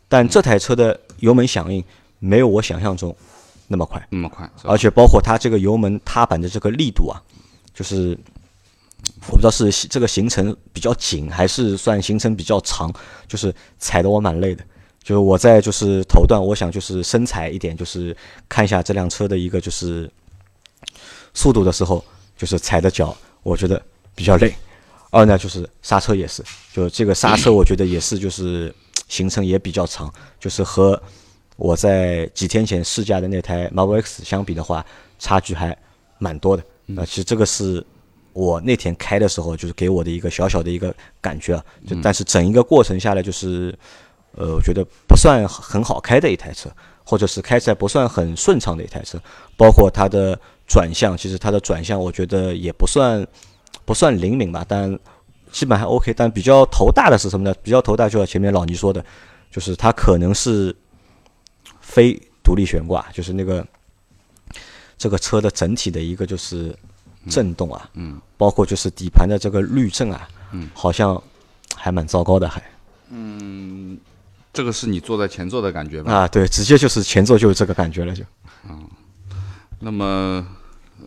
[0.08, 1.84] 但这台车的油门响应
[2.20, 3.16] 没有我想象中
[3.68, 7.18] 那么快，那么快，而且包括它这个油门踏板的这个力度啊，
[7.74, 8.16] 就是
[9.28, 12.94] 我不知道是这个行程比较紧，还是算行程比较长，
[13.28, 14.64] 就是踩得我蛮累的。
[15.06, 18.18] 就是我在就是头段，我想就是深踩一点，就是
[18.50, 20.10] 看一下这辆车的一个就是
[21.36, 22.04] 速度的时候，
[22.36, 23.80] 就是踩的脚，我觉得
[24.16, 24.52] 比较累。
[25.12, 28.74] 二呢，就是刹车也是，就这个刹车，我觉得也是，就是
[29.08, 31.00] 行程也比较长，就是和
[31.56, 34.84] 我在几天前试驾的那台 Model X 相比的话，
[35.20, 35.78] 差距还
[36.18, 36.64] 蛮多的。
[36.88, 37.86] 那其实这个是
[38.34, 41.64] 我那天开的时候，就是给我的一个小小的一个感觉啊。
[41.88, 43.78] 就但是整一个过程下来，就是
[44.36, 46.70] 呃，我觉得不算很好开的一台车，
[47.04, 49.20] 或者是开起来不算很顺畅的一台车。
[49.58, 53.26] 包括它的转向，其实它的转向，我觉得也不算。
[53.84, 54.98] 不算灵敏吧，但
[55.52, 56.12] 基本还 OK。
[56.12, 57.54] 但比较头大的是什么呢？
[57.62, 59.06] 比较头大就像前面老倪说的，
[59.52, 60.76] 就是它可能是
[61.82, 63.64] 非独立悬挂，就是那个
[64.98, 66.76] 这个车的整体的一个就是
[67.30, 71.22] 震动啊，嗯，包括就是底盘的这个滤震啊，嗯，好像
[71.76, 72.60] 还蛮糟糕的，还
[74.56, 76.12] 这个是你坐在前座的感觉吧？
[76.12, 78.24] 啊，对，直接就是前座就是这个感觉了，就
[78.68, 78.88] 嗯
[79.80, 80.48] 那么，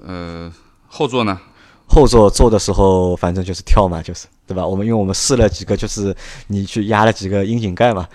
[0.07, 0.53] 呃，
[0.87, 1.41] 后座呢？
[1.87, 4.65] 后座坐的时候反正就是跳嘛，就是对吧？
[4.67, 6.15] 我们因为我们试了几个，就是
[6.49, 8.07] 你去压了几个窨井盖嘛，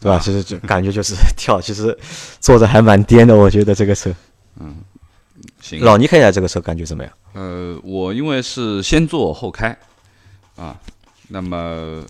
[0.00, 0.14] 对吧？
[0.16, 1.98] 啊其实就感觉就是 跳，其实
[2.38, 4.14] 坐着还蛮颠的，我觉得这个车。
[4.60, 4.76] 嗯
[5.60, 7.12] 行，老倪开起来这个车感觉怎么样？
[7.32, 9.76] 呃，我因为是先坐后开，
[10.54, 10.78] 啊，
[11.28, 12.04] 那么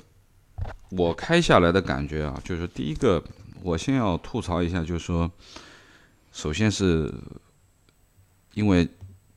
[0.95, 3.23] 我开下来的感觉啊，就是第一个，
[3.63, 5.31] 我先要吐槽一下，就是说，
[6.33, 7.13] 首先是
[8.53, 8.87] 因为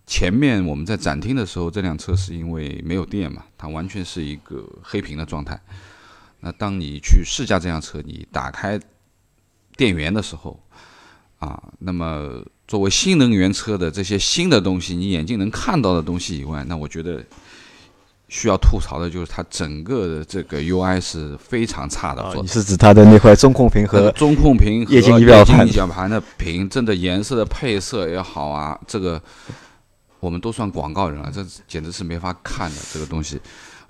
[0.06, 5.58] 前面我们在展厅的时候，这辆车是因为没有电嘛，它完全是一个黑屏的状态。
[6.42, 8.78] 那当你去试驾这辆车，你打开
[9.78, 10.62] 电源的时候，
[11.40, 17.26] 啊，那么作为新能源车的这些新的东西，你眼睛能看到的东西以外，那我觉得
[18.28, 29.22] 需要吐槽的就是它整个的这个 UI 是非常差的你是指它的那块中控屏和中控屏和液晶仪表盘液晶仪表盘的屏，真的颜色的配色也好啊，这个
[30.20, 33.40] 我们都算广告人了，这简直是没法看的这个东西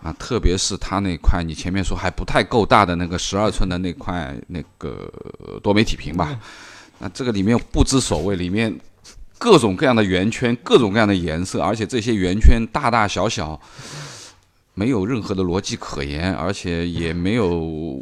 [0.04, 0.14] 啊！
[0.20, 5.10] 特别是它那块你前面说还不太够大的那个十二寸的那块那个
[5.64, 6.38] 多媒体屏吧，
[7.00, 8.78] 那这个里面不知所谓，里面
[9.38, 13.58] 各种各样的圆圈，各种各样的颜色，而且这些圆圈大大小小。
[14.76, 18.00] 没有任何的逻辑可言，而且也没有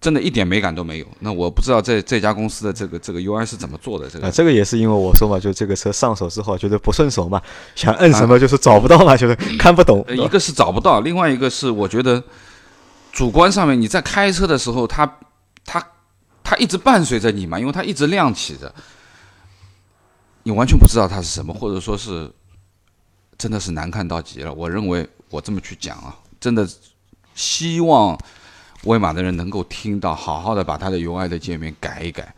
[0.00, 1.06] 真的一点美感都没有。
[1.20, 4.08] 那我不知道这这家公司的这个这个 UI 是怎么做的。
[4.10, 7.40] 这啊，个这个也是因为我说嘛，就这个车上手之后觉得不顺手嘛，
[7.74, 10.04] 想摁什么就是找不到嘛， 就是看不懂。
[10.08, 12.22] 呃一个是找不到，另外一个是我觉得
[13.12, 15.18] 主观上面你在开车的时候，它
[15.64, 15.86] 它
[16.42, 18.74] 它一直伴随着你嘛，因为它一直亮起着，
[20.44, 22.30] 你完全不知道它是什么，或者说是
[23.38, 24.52] 真的是难看到极了。
[24.52, 26.68] 我认为我这么去讲啊，真的
[27.34, 28.18] 希望
[28.84, 32.34] 威马的人能够听到，好好的把它的 UI 的界面改一改，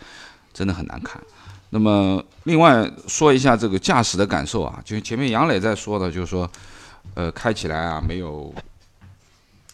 [0.53, 1.23] 真的很难看。
[1.71, 6.51] 那么，另外说一下这个驾驶的感受啊，就是前面杨磊在说的，就是说，
[7.15, 8.55] 呃，开起来啊没有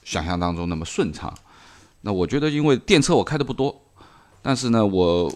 [0.03, 1.33] 想象当中那么顺畅。
[2.01, 3.81] 那我觉得，因为电车我开的不多，
[4.43, 5.33] 但是呢，我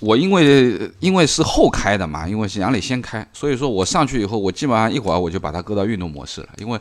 [0.00, 6.78] 我因为因为是后开的嘛，因为是杨磊先开，所以说我上去以后，我基本上一会儿我就把它搁到运动模式了，因为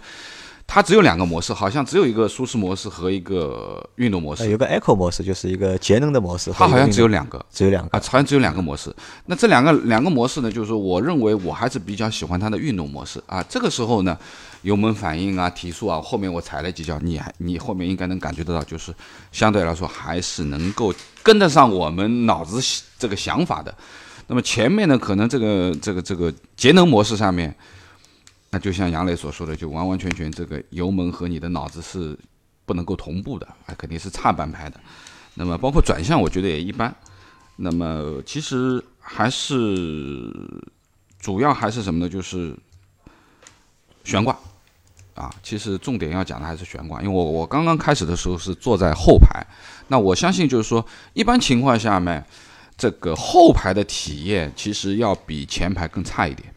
[0.73, 7.45] 它只有两个模式，好像只有一个舒适模式和一个运动模式，呃有个 Eco 模式，就是一个节能的模式，它好像只有两两个。
[7.51, 8.89] 只有两个啊，好像只有两个模式。
[9.25, 13.43] 那这两个两个模式呢，就是说，我认为我还是比较喜欢它的运动模式啊。
[13.49, 14.17] 这个时候呢，
[14.61, 18.93] 油门反应啊、提速啊，后面我踩了几脚，你还你后面应该能感觉得到，就是
[19.33, 22.61] 相对来说还是能够跟得上我们脑子
[22.97, 23.75] 这个想法的。
[24.27, 27.53] 那么前面呢，可能这个这个这个节能模式上面，
[28.51, 32.17] 那就像杨磊所说的，就完完全全这个油门和你的脑子是
[32.65, 34.79] 不能够同步的，啊，肯定是差半拍的。
[35.35, 36.93] 那么包括转向，我觉得也一般。
[37.55, 40.33] 那么其实还是
[41.19, 42.09] 主要还是什么呢？
[42.09, 42.53] 就是
[44.03, 44.37] 悬挂
[45.13, 45.33] 啊。
[45.41, 49.45] 其实重点要讲的还是悬挂，因为我我刚刚开始的时候是坐在后排，
[49.87, 52.25] 那我相信就是说，一般情况下面，
[52.75, 56.50] 这个后排的体验其实要比前排更差一点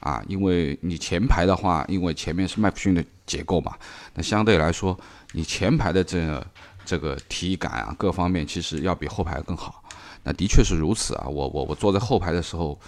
[0.00, 3.74] 啊，因为你前排的话，因为前面是麦弗逊的结构嘛，
[4.14, 4.98] 那相对来说，
[5.32, 6.46] 你前排的这个
[6.84, 9.82] 这个体感啊，各方面其实要比后排更好。
[10.22, 12.78] 那的确是如此啊，我我我坐在后排的时候，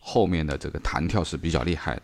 [0.00, 2.02] 后面的这个弹跳是比较厉害的，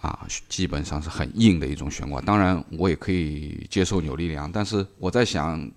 [0.00, 2.20] 啊，基本上是很硬的一种悬挂。
[2.20, 5.70] 当然，我也可以接受扭力梁，但是我在想，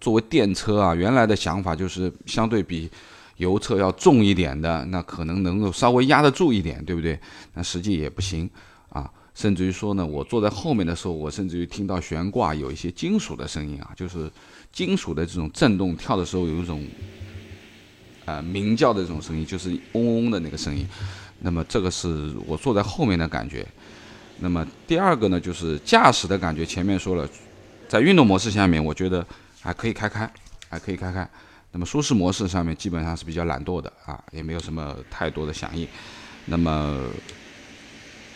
[0.00, 2.90] 作为电车啊，原来的想法就是相对比
[3.38, 7.18] 油车要重一点的，那可能能够稍微压得住一点，对不对？
[7.54, 8.48] 那实际也不行
[8.90, 9.10] 啊。
[9.34, 14.30] 甚至于说呢，我坐在后面的时候，我甚至于听到悬挂有一些金属的声音啊，就是
[14.70, 16.86] 金属的这种震动，跳的时候有一种。
[18.24, 20.86] 呃，鸣叫的这种声音，就是嗡嗡嗡的那个声音。
[21.40, 23.66] 那么这个是我坐在后面的感觉。
[24.40, 26.62] 那么第二个呢，就是驾驶的感觉。
[26.66, 27.26] 前面说了，
[27.88, 29.26] 在运动模式下面，我觉得
[29.62, 30.30] 还可以开开，
[30.68, 31.26] 还可以开开。
[31.72, 35.86] 那么舒适模式上面基本上是比较懒惰的啊，也没有什么太多的响应。
[36.46, 36.98] 那么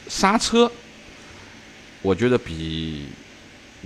[0.08, 0.70] 刹车，
[2.02, 3.06] 我觉得比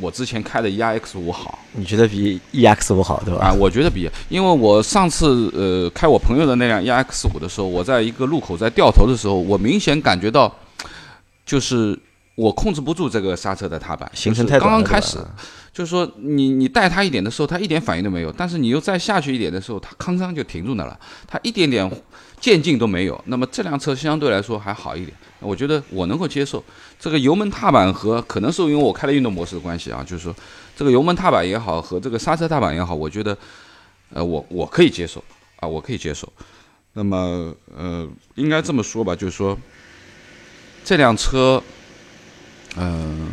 [0.01, 1.61] 我之前开的 ERX 五好。
[1.73, 3.47] 你觉得比 EX 五好对吧？
[3.47, 10.53] 啊，我觉得比，因为我上次呃开我朋友的那辆 EX 五的时候，我在一个路口在掉头的时候，我明显感觉到，
[11.45, 11.97] 就是
[12.35, 15.19] 我控制不住这个刹车的踏板，行程太刚刚开始
[15.77, 21.87] 就是说你你带它一点的时候，它一点反应都没有，但是你又再下去一点的时候，它康桑就停住那了，它一点点
[22.41, 23.23] 渐进都没有。
[23.27, 26.65] 那么这辆车相对来说还好一点，我觉得我能够接受。
[26.99, 30.35] 这个油门踏板和可能是因为我开了运动模式的关系啊，就是说
[30.75, 33.37] 这个油门踏板也好和这个刹车踏板也好，我觉得
[34.15, 35.23] 呃我我可以接受
[35.61, 36.27] 啊，我可以接受。
[36.95, 39.59] 那么呃应该这么说吧，就是说
[40.83, 41.63] 这辆车。
[42.79, 43.26] 嗯，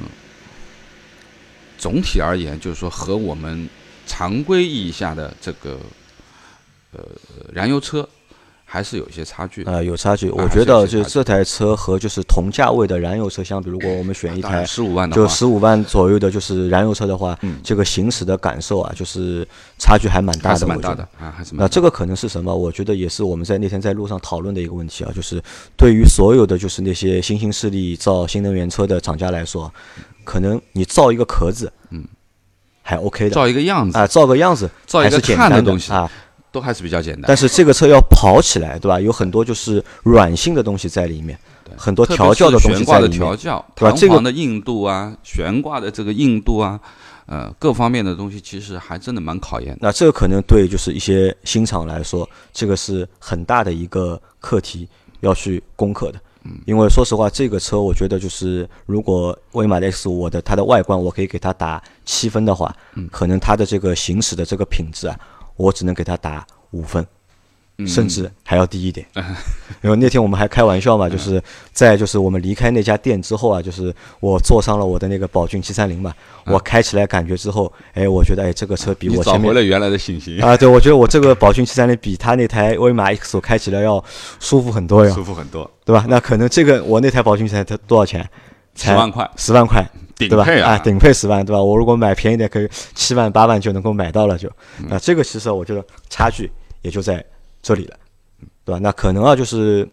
[1.83, 3.69] 总体而言，就是说和我们
[4.07, 5.77] 常规意义下的这个
[6.93, 7.03] 呃
[7.51, 8.07] 燃油车
[8.73, 9.71] 还是有一些差距的。
[9.71, 10.31] 呃，有差距。
[10.31, 21.63] 我觉得就这台车和就是同价位的燃油车相比，如果我们选一台十五万的就，十五万左右的，就是燃油车的话，嗯这个行驶的感受啊，就是差距还蛮大的，还是蛮大的啊，还是蛮。
[21.63, 22.51] 那这个可能是什么？
[22.51, 25.39] 我觉得也是我们在那天在路上讨论的一个问题啊，就是
[25.77, 29.71] 对于所有的就是那些新兴势力造新能源车的厂家来说，
[30.23, 32.03] 可能你造一个壳子，嗯，
[32.81, 36.09] 还 OK 的造一个样子，啊，造个样子造一个看东西，啊。
[36.53, 37.23] 都还是比较简单。
[37.27, 38.97] 但是这个车要跑起来，对吧？
[39.01, 41.37] 有很多就是软性的东西在里面，
[41.75, 43.27] 很多调教的东西是悬挂的在里面。
[43.27, 46.79] 调教，对吧这个硬度啊，悬挂的这个硬度啊，
[47.25, 49.79] 呃，各方面的东西其实还真的蛮考验的。
[49.81, 54.87] 那这个可能对就是一些新厂来说，这个是很大的一个课题
[55.21, 56.19] 要去攻克的。
[56.45, 65.17] 嗯因为说实话，这个车我觉得就是，如果威马的 X 五我的它的外观我可以给它打七分的话，嗯可能它的这个行驶的这个品质啊，
[65.55, 67.05] 我只能给他打五分，
[67.85, 69.05] 甚至还要低一点。
[69.81, 76.13] 因为那天我们还开玩笑嘛，就是在就是我们离开那家店之后啊，就是我坐上了我的那个宝骏七三零嘛，
[76.45, 84.03] 我开起来感觉之后，哎，我觉得哎这个车比我找我前面回了原来的信心， 啊，对，我觉得我这个宝骏七三零比他那台威马 X 五开起来要
[84.39, 86.05] 舒服很多哟，舒服很多，对吧？
[86.07, 88.27] 那可能这个我那台宝骏七三零多少钱？
[88.75, 89.87] 才十万块，十万块？
[90.27, 91.61] 顶配啊，顶配十万，对吧？
[91.61, 94.49] 我如果买便宜点，可以七万八万就能够买到了就，
[94.87, 97.23] 那这个其实我觉得差距也就在
[97.61, 97.97] 这里了，
[98.65, 98.79] 对吧？
[98.79, 99.87] 那可能啊，就是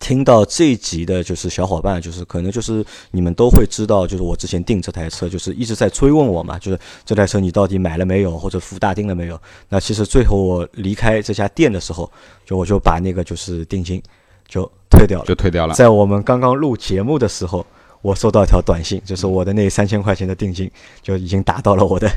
[0.00, 9.40] 听到这一集的，就是小伙伴，就是可能就是你们都会知道，就是我之前订这台车，就是一直在追问我嘛，就是这台车你到底买了没有，或者付大定了没有？
[9.68, 12.10] 那其实最后我离开这家店的时候，
[12.44, 14.02] 就我就把那个就是定金
[14.48, 15.24] 就退掉了。
[15.26, 15.74] 就退掉了。
[15.74, 17.64] 在我们刚刚录节目的时候，
[18.06, 20.70] 我收到一条短信，就是我的那三千块钱的定金
[21.02, 22.08] 就已经打到了我的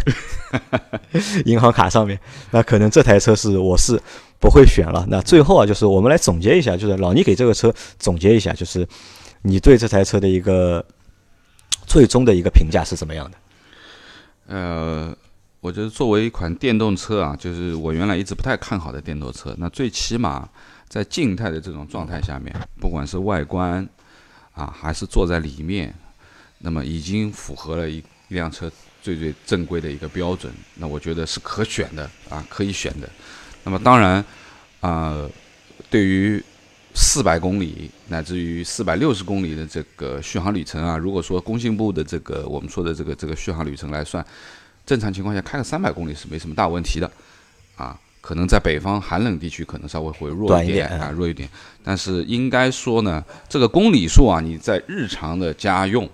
[1.45, 2.19] 银行卡上面。
[2.51, 3.99] 那可能这台车是我是
[4.39, 5.03] 不会选了。
[5.09, 8.87] 那最后啊，就是我们来总结一下，就是老倪给这个车总结一下，就是
[9.41, 10.85] 你对这台车的一个
[11.87, 13.37] 最终的一个评价是怎么样的？
[14.45, 15.17] 呃，
[15.59, 20.47] 我觉得作为一款电动车啊，就是我原来一直不太看好的电动车，那最起码
[20.87, 23.87] 在静态的这种状态下面，不管是外观
[24.59, 25.93] 啊，还是坐在里面，
[26.57, 28.69] 那么已经符合了一一辆车
[29.01, 33.09] 最最正规的一个标准，那我觉得是可选的啊，可以选的。
[33.63, 34.23] 那么当然，
[34.81, 35.25] 啊、
[35.89, 36.43] 对于
[36.93, 44.25] 四百公里乃至于四百六十公里的这个续航里程啊，如果说工信部的这个我们说的这个这个续航里程来算，
[44.85, 47.09] 正常情况下开个三百公里是没什么大问题的，
[47.77, 47.97] 啊，
[48.29, 51.49] 可能在北方寒冷地区可能稍微会弱短一点啊，弱一点，
[51.83, 56.07] 但是应该说呢，这个公里数啊，你在日常的家用。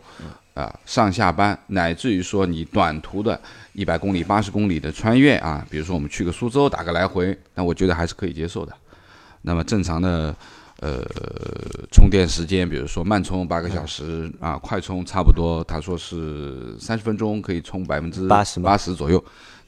[0.54, 3.38] 啊，上下班，乃至于说你短途的
[3.74, 8.72] 一百公里、八十公里的穿越啊，比如说我们去个苏州打个来回，那我觉得还是可以接受的。
[9.42, 10.34] 那么正常的
[10.80, 11.04] 呃
[11.92, 19.22] 充电时间，比如说慢充八个小时啊，快充差不多，他说是三十分钟可以充百分之八十八十左右。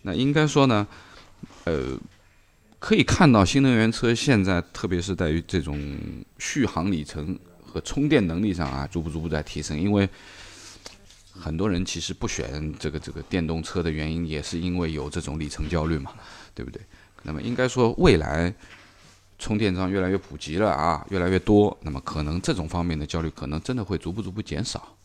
[0.03, 0.87] 那应该说呢，
[1.65, 1.97] 呃，
[2.79, 5.97] 可以看到新能源车现在特别是在于这种
[6.37, 10.07] 续航里程和充电能力上啊，逐步逐步在提升，因为。
[11.39, 16.11] 很多人其实不选这个这个电动车的原因，也是因为有这种里程焦虑嘛，
[16.55, 16.81] 对不对？
[17.21, 18.51] 那么应该说，未来
[19.37, 24.97] 充电桩越来越普及了啊，越来越多，那么可能这种方面的焦虑可能真的会逐步逐步减少，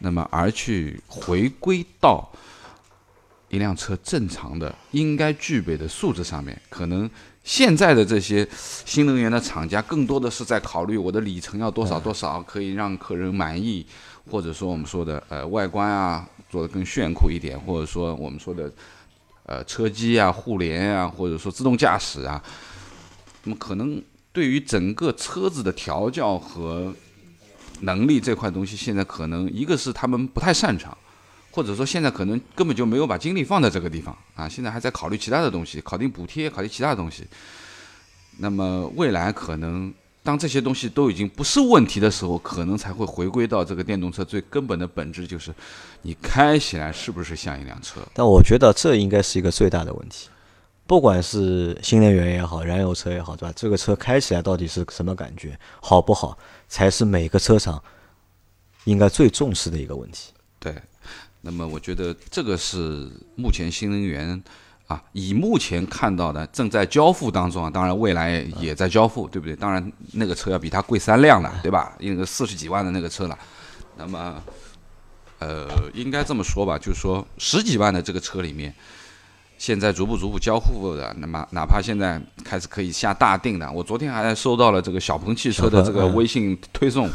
[0.00, 2.30] 那么而去回归到
[3.50, 7.10] 一辆车正常的应该具备的素质上面，可能
[7.44, 8.48] 现在的这些
[8.86, 13.84] 新能源的厂家更多的是在考虑我的里程要多少多少，可以让客人满意。
[14.30, 18.70] 或者说我们说的呃外观啊做的更炫酷一点，或者说我们说的
[19.44, 22.40] 呃车机啊、互联啊，或者说自动驾驶啊，
[23.42, 26.94] 那么可能对于整个车子的调教和
[27.80, 30.96] 能力这块东西，现在可能一个是他们不太擅长，
[31.50, 37.26] 或者说现在可能根本就没有把精力放在这个地方啊，现在还在考虑其他的东西，考虑补贴，考虑其他的东西。
[38.38, 39.92] 那么未来可能
[40.22, 45.52] 当这些东西都已经不是问题的时候，可能才会回归到这个电动车最根本的本质，就是
[46.02, 48.00] 你开起来是不是像一辆车？
[48.14, 50.28] 但我觉得这应该是一个最大的问题，
[50.86, 53.52] 不管是新能源也好，燃油车也好，对吧？
[53.56, 56.38] 这个车开起来到底是什么感觉，好不好，
[56.68, 57.82] 才是每个车厂
[58.84, 60.32] 应该最重视的一个问题。
[60.58, 60.74] 对，
[61.42, 64.42] 那么我觉得这个是目前新能源。
[64.90, 69.54] 啊，以目前看到的正在交付当中啊，当然未来也在交付，对不对？
[69.54, 71.92] 当然那个车要比它贵三辆了，对吧？
[72.00, 73.38] 那个四十几万的那个车了，
[73.96, 74.42] 那么，
[75.38, 78.74] 呃，应该这么说吧，就是说十几万的这个车里面，
[79.58, 87.08] 现在逐步逐步交付的，那么哪怕现在开始可以下大定的，我昨天还收到了这个小鹏汽车的这个微信推送。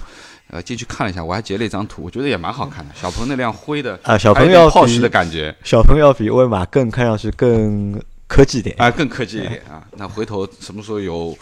[0.49, 2.93] 呃，进去看了一下，我还截了一张图，我觉得也蛮好看的。
[2.95, 9.83] 小鹏那辆灰的啊，小鹏要炮 s 的感觉，小鹏要比威马更看上去更科技点啊，更科技一点啊。
[9.97, 11.37] 那回头什么时候有？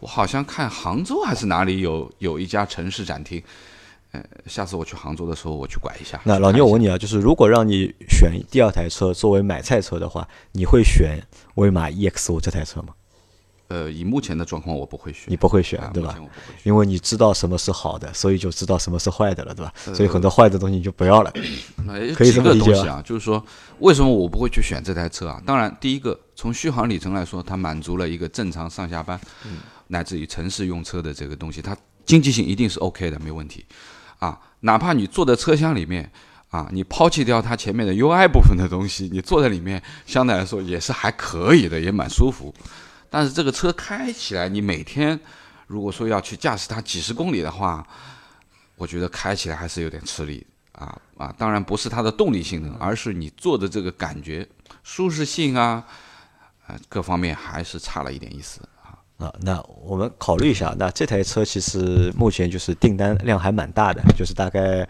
[0.00, 3.42] 我好像看杭州还是哪里有有一家城市展厅。
[4.12, 6.20] 呃，下次我去杭州的时候，我去拐一下。
[6.24, 11.18] 那老牛，我问你啊，就是如果让你选第二台车作为买菜车的话，你会选
[11.56, 12.88] 威马 EX 五这台车吗？
[13.68, 15.24] 呃，以目前的状况，我不会选。
[15.26, 16.16] 你不会选，对吧？
[16.62, 19.72] 因为你知道什么是好的，所以就知道什么是坏的了，对吧？
[19.94, 21.32] 所以很多坏的东西你就不要了。
[22.14, 23.44] 可以这么理解啊，就是说，
[23.80, 25.42] 为什么我不会去选这台车啊？
[25.44, 29.20] 当然，第一个从续航里程来说，它满足了一个正常上下班，
[29.88, 33.64] 乃至于城市用车的这个东西，它经济性一定是 OK 的，没问题。
[34.18, 36.10] 啊，哪怕你坐在车厢里面，
[36.50, 42.54] 啊，你抛弃掉它前面的 UI 部分的东西，你坐在里面相对来说也是还可以的，也蛮舒服。
[43.10, 45.18] 但是这个车开起来，你每天
[45.66, 47.86] 如果说要去驾驶它几十公里的话，
[48.76, 51.34] 我觉得开起来还是有点吃力啊啊！
[51.38, 54.46] 当然不是它的动力性能，而是你坐的这个感觉、
[54.82, 55.82] 舒适性啊
[56.66, 59.34] 啊各方面还是差了一点意思啊啊！
[59.40, 64.86] 那我们考虑一下，那这台车其实目前就是订单量还蛮大的，就是大概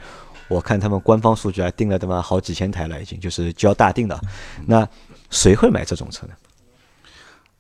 [0.49, 4.21] 我看他们官方数据啊，订了他妈好几千台了，已经就是交大定的。
[4.67, 4.89] 那
[5.31, 6.35] 谁会买这种车呢？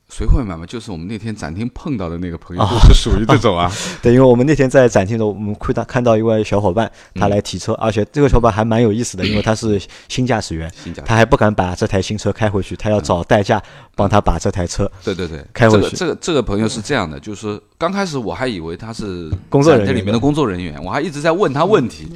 [0.09, 0.65] 谁会买嘛？
[0.65, 3.71] 就是我们那天展厅碰到的那个朋友，就是属于这种啊。
[4.01, 10.73] 对，因为我们那天在展厅的，我们看到看到一位小伙伴，他来提车，而且这个小伙伴还蛮有意思的，因为他是新驾驶员，
[11.05, 13.61] 他还不敢把这台新车开回去，他要找代驾
[13.97, 15.97] 帮他把这台车，对对对，开回去。
[15.97, 22.09] 这个这个朋友是这样的，就是刚开始我还以为他是工作人员里面的工作人员，我还一直在问他问题，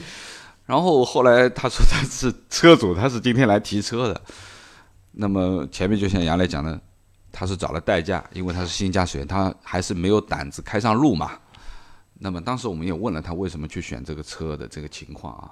[0.65, 4.21] 然后后来他说他是车主，他是今天来提车的。
[5.13, 6.81] 那么前面就像杨磊讲的。
[7.33, 11.33] 他是找了代驾，因为他是新驾驶员，他还是没有胆子开上路嘛。
[12.15, 15.51] 那么当时我们也问了他为什么去选这个车的这个情况啊。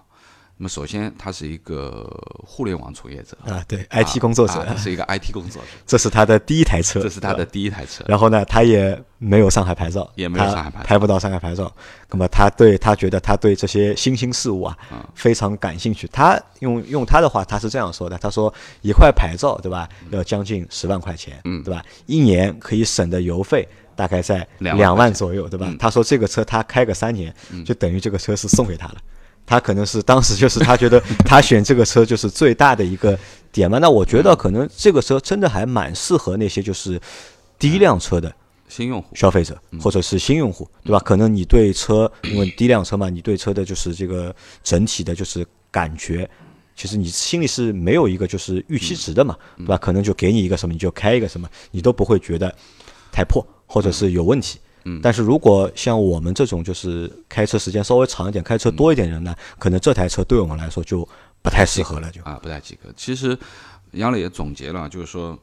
[0.60, 2.04] 那么首先他是一个
[2.44, 5.68] 互联网从业者啊，对，IT 工作者，是一个 IT 工作者。
[5.86, 8.04] 这是他的第一台车，这是他的第一台车。
[8.08, 11.72] 然后呢，他也没有上海牌照，也没有上海牌，拍不到上海牌照。
[12.10, 14.76] 那么他对他觉得他对这些新兴事物啊
[15.14, 16.08] 非常感兴趣。
[16.08, 18.52] 他用用他的话，他是这样说的：他说
[18.82, 21.80] 一块牌照对吧，要将近十万块钱，嗯，对吧？
[22.06, 25.72] 一年可以省的油费大概在两万左右，对吧？
[25.78, 27.32] 他说这个车他开个三年，
[27.64, 28.96] 就等于这个车是送给他了。
[29.48, 33.18] 他可能是当时就是他觉得他选这个车就是最大的一个
[33.50, 33.78] 点嘛。
[33.78, 37.00] 那我觉得可能这个车真的还蛮适合那些就是
[37.58, 38.30] 第一辆车的
[38.68, 40.98] 新用户消费者或者是新用户，对吧？
[40.98, 46.28] 可能你对车，因为第一辆车嘛，你对车的就是这个整体的就是感觉，
[46.76, 49.78] 其实你心里是没有一个就是预期值的嘛，对吧？
[49.78, 52.54] 可能就给你一个什么你就开一个什么，你都不会觉得
[53.10, 54.58] 太破或者是有问题。
[55.02, 61.08] 但是如果像我们这种就是开车时间稍微长一点、开车多一点人呢，可能这台车对我们来说就
[61.42, 62.88] 不太适合了，就啊不太及格。
[62.96, 63.36] 其实
[63.92, 65.38] 杨磊也总结了，就是说，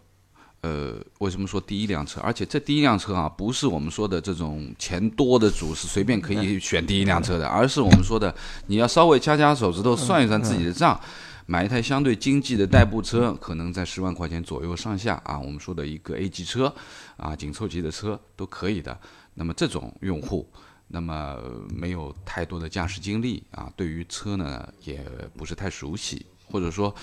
[0.62, 2.20] 呃，为什么说第一辆车？
[2.22, 8.34] 而且这第一辆车啊，不是我们说的这种钱多的主是随便可以选第一辆车的，而是我们说的
[8.68, 11.00] 你要稍微掐掐手指头算一算自己的账，
[11.46, 15.40] 买一台相对经济的代步车，可能在十万块钱左右上下啊。
[15.40, 16.74] 我们说的一个 A 级车
[17.18, 18.98] 啊，紧凑级的车都可以的。
[19.36, 20.50] 那么这种用户，
[20.88, 21.38] 那么
[21.70, 25.06] 没有太多的驾驶经历啊，对于车呢也
[25.38, 26.94] 不是太熟悉，或者说，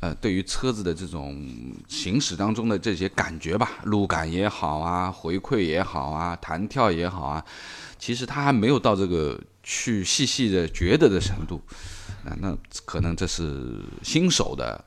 [0.00, 1.50] 呃，对于车子的这种
[1.88, 7.42] 行驶当中的这些感觉吧，路感也好啊，回馈也好啊，弹跳也好啊，
[7.98, 11.62] 其实他还没有到这个去细细的觉得的程度，
[12.24, 14.84] 啊，那可能这是新手的。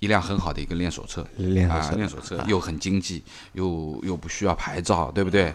[0.00, 1.22] 一辆很好的一个练手车，
[1.68, 3.20] 啊，练手车又很经济，
[3.54, 5.52] 又又不需要牌照，对不对？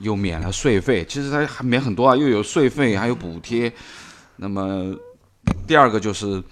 [0.00, 3.72] 又免了税费，其实它还免很多啊，又有税费，还有补贴。
[4.34, 4.92] 那么
[5.64, 6.42] 第二个就是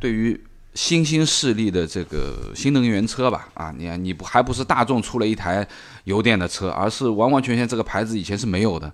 [0.00, 0.38] 对于
[0.74, 5.64] 新兴势力的这个新能源车吧，啊，你看你不还不是大众出了一台
[6.02, 8.92] 油电的车，而是完完全全这个牌子以前是没有的，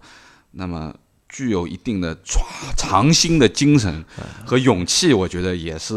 [0.51, 0.95] 那么
[1.29, 2.47] 具有一定的创
[2.77, 4.05] 创新的精神
[4.45, 5.95] 和勇气，我觉得也是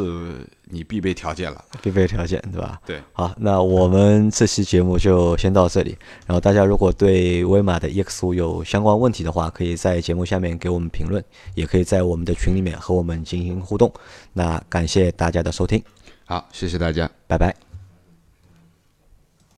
[0.65, 1.63] 你必备条件了。
[1.82, 2.80] 必备条件，对吧？
[2.86, 5.97] 对，好，那我们这期节目就先到这里。
[6.25, 11.23] 然后大家如果对威马的 EX 五有相关问题的话，可以在节目下面给我们评论，
[11.55, 13.91] 也可以在我们的群里面和我们进行互动。
[14.34, 15.82] 那感谢大家的收听，
[16.25, 17.09] 好，谢谢大家。
[17.27, 17.68] 拜拜。